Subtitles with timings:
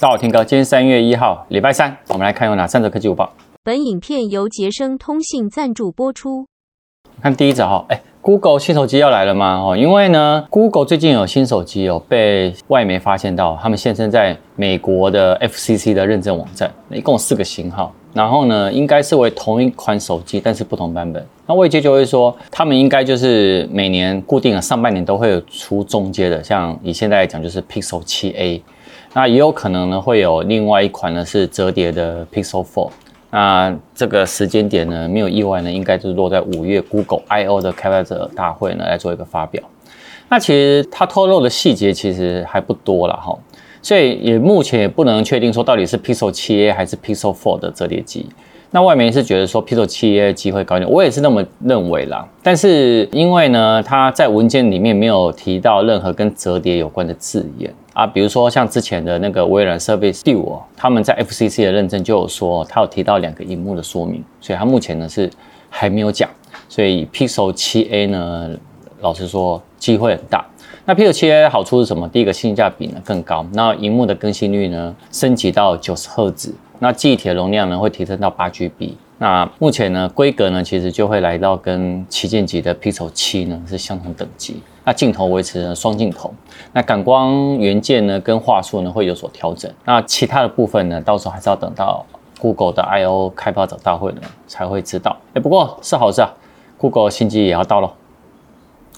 [0.00, 3.30] 大家好，天哥，今天三月一号，礼拜三，我们来看有哪三则科技午报。
[3.62, 6.46] 本影片由杰生通信赞助播出。
[7.20, 9.60] 看第一则哈，哎，Google 新手机要来了吗？
[9.62, 21.22] 哦，因为呢，Google 最近有新手机哦，被外媒发现到，他们现身在美国的 FCC 的认证网站，一共四个型号，然后呢，应该是为同一款手机，但是不同版本。
[21.50, 28.60] 那外界就会说，他们应该就是每年固定的上半年都会有出中阶的，像以现在来讲就是 Pixel 7a。
[29.14, 32.90] 那也有可能呢，会有另外一款呢是折叠的 Pixel 4。
[33.32, 39.60] 那这个时间点呢，没有意外呢，应该就是落在五月 Google I/O 的开发者大会呢来做一个发表。
[40.28, 43.36] 那其实它透露的细节其实还不多了哈，
[43.82, 48.26] 所以也目前也不能确定说到底是 Pixel 7a 还是 Pixel 4的折叠机。
[48.72, 52.24] 那外媒是觉得说 Pixel 7a 机会高一点，我也是那么认为啦。
[52.40, 65.28] 但是因为呢，它在文件里面没有提到任何跟折叠有关的字眼啊，比如说像之前的那个微软 Surface Duo，他们在 FCC 的认证就有说，它有提到两个荧幕的说明，所以它目前呢是
[65.68, 66.30] 还没有讲。
[66.68, 68.50] 所以 Pixel 7a 呢，
[69.00, 70.46] 老实说机会很大。
[70.84, 72.08] 那 Pixel 7a 好处是什么？
[72.08, 76.54] 第一个性价比呢更高，那荧幕的更新率呢升级到九十赫兹。
[76.80, 78.94] 那记忆体的容量呢会提升到八 GB。
[79.18, 84.62] 那目前呢规格呢其实就会来到跟旗舰级的 Pixel 7呢是相同等级。
[84.82, 86.34] 那镜头维持呢双镜头。
[86.72, 89.70] 那感光元件呢跟画素呢会有所调整。
[89.84, 92.04] 那其他的部分呢到时候还是要等到
[92.40, 95.16] Google 的 I/O 开发者大会呢才会知道。
[95.34, 96.32] 哎，不过是好事啊
[96.78, 97.88] ，Google 新机也要到了。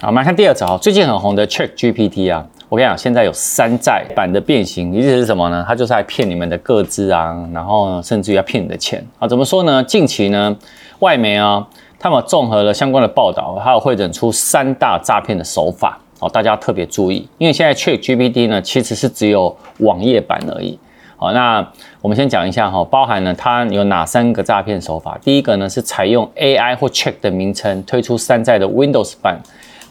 [0.00, 2.46] 好，我们来看第二则啊，最近很红的 ChatGPT 啊。
[2.72, 5.62] 我跟你讲，现在有山寨版的变形，意思是什么呢？
[5.68, 9.28] 它就是来骗你们的个资啊，然后甚至于要骗你的钱啊。
[9.28, 9.84] 怎么说呢？
[9.84, 10.56] 近期呢，
[11.00, 20.78] 外媒啊，他们综合了相关的报道，还有汇整出三大诈骗的手法哦，大家特别注意，因为现在 ChatGPT 呢，其实是只有网页版而已。
[21.18, 21.62] 好，那
[22.00, 25.18] 我们先讲一下哈，包含了它有哪三个诈骗手法？
[25.22, 29.38] 第一个呢是采用 AI 或 Check 的名称推出山寨的 Windows 版、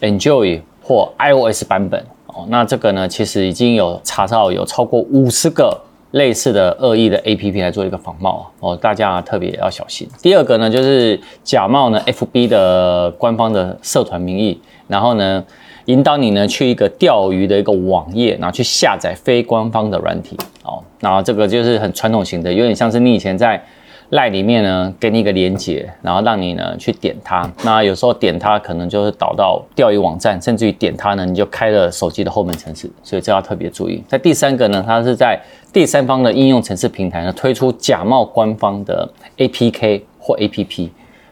[0.00, 2.04] Enjoy 或 iOS 版本。
[2.34, 5.78] 哦，那这个呢，其实已经有查到有超过五十个
[6.12, 10.08] 类似的恶意的 APP 来做一个仿冒哦，大家特别要小心。
[10.20, 15.44] 第二个呢，就是假冒呢 FB 的官方的社团名义，然后呢
[15.86, 23.62] 引导你呢去一个钓鱼的一个网页，然后去下载非官方的软体哦，然后这个就是很传统型的，有点像是你以前在。
[24.12, 27.50] 赖里面呢，给你一个连接，然后让你呢去点它。
[27.64, 32.90] 那有时候点它可能就是导到钓鱼网站，甚至于点它呢，你就开了手机的后门程式。
[33.02, 34.04] 所以这要特别注意。
[34.06, 35.40] 在第三个呢，它是在
[35.72, 39.08] 第三方的应用程式平台呢推出假冒官方的
[39.38, 40.90] APK 或 APP。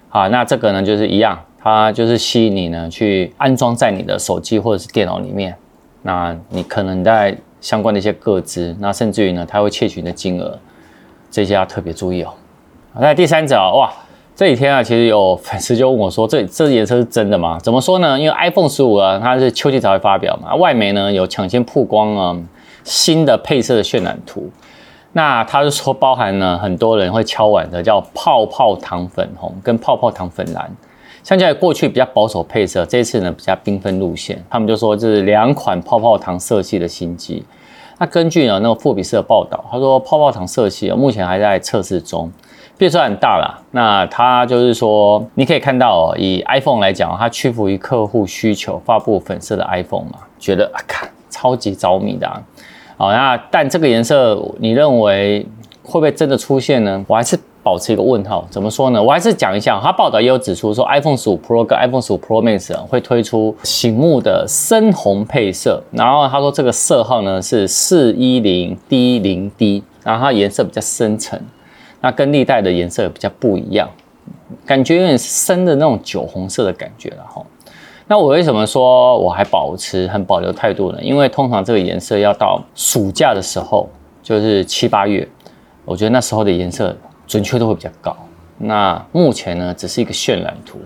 [0.09, 5.55] 好，那这个呢就是一样，它就是吸引你呢去安装在你的手机或者是电脑里面。
[6.01, 10.59] 那你可能在相关的一些个资，那甚至于呢，它会窃取你的金额，
[11.31, 12.33] 这些要特别注意哦。
[12.99, 13.89] 那第三者，哇，
[14.35, 17.57] 这几天啊，其实有粉丝就问我说，这这颜色是真的吗？
[17.63, 18.19] 怎么说呢？
[18.19, 22.37] 因为 iPhone 十五啊，它是秋季才会发表嘛，外媒呢有抢先曝光啊
[22.83, 24.51] 新的配色的渲染图。
[25.13, 30.69] 那他就说包含了很多人会敲碗的，叫泡泡糖粉红跟泡泡糖粉蓝，
[31.23, 34.45] 相较于过去比较保守配色，这次呢比较缤纷路线。
[34.51, 37.45] 他们就说这是两款泡泡糖色系的新机。
[37.99, 42.29] 那根据呢那个富比斯的报道，他说泡泡糖色系啊目前还在测试中。
[42.81, 52.41] 变数很大了，那它就是说，你可以看到哦，以 iPhone 来讲，它屈服于客户需求，发布粉色的 iPhone 嘛，觉得啊，看超级着迷的啊。
[52.97, 55.47] 好，那但这个颜色，你认为
[55.83, 57.05] 会不会真的出现呢？
[57.07, 58.47] 我还是保持一个问号。
[58.49, 59.03] 怎么说呢？
[59.03, 71.39] 我还是讲一下，它报道也有指出说，iPhone 15 Pro 跟 iPhone 15 Pro Max 会推出醒目的深红配色，然后他说这个色号呢是四一零 D 零 D，然后它颜色比较深沉。
[72.01, 73.89] 那跟历代的颜色比较不一样，
[74.65, 77.43] 感觉有点深的那种酒红色的感觉了哈。
[78.07, 80.99] 那我为什么说我还保持很保留态度呢？
[81.01, 83.89] 因为通常这个颜色要到暑假的时候，
[84.23, 85.29] 就是七八月，
[85.85, 88.17] 我觉得那时候的颜色准确度会比较高。
[88.59, 90.81] 那目前呢，只是一个渲染图，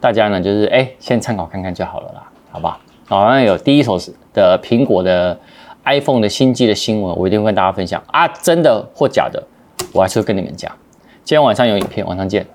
[0.00, 2.80] 大家呢就是哎，先参考看看就好了啦，好吧？
[3.06, 3.98] 好，像有第一手
[4.32, 5.38] 的苹果的
[5.84, 9.42] iPhone 的新机的新闻，我一定会跟大家分享啊，真的或假的。
[9.92, 10.70] 我还是会跟你们讲，
[11.24, 12.46] 今天晚上有影片，晚上见。